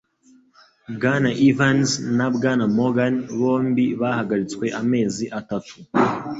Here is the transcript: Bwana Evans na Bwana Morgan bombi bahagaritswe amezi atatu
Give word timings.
Bwana 0.95 1.29
Evans 1.47 1.89
na 2.17 2.25
Bwana 2.35 2.65
Morgan 2.77 3.15
bombi 3.39 3.85
bahagaritswe 4.01 4.65
amezi 4.81 5.25
atatu 5.39 5.75